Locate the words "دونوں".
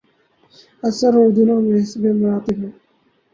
1.35-1.59